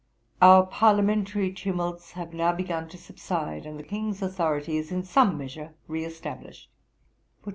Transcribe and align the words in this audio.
'Our 0.41 0.65
parliamentary 0.65 1.53
tumults 1.53 2.13
have 2.13 2.33
now 2.33 2.53
begun 2.53 2.89
to 2.89 2.97
subside, 2.97 3.67
and 3.67 3.77
the 3.77 3.83
King's 3.83 4.23
authority 4.23 4.77
is 4.77 4.91
in 4.91 5.03
some 5.03 5.37
measure 5.37 5.75
re 5.87 6.03
established. 6.03 6.71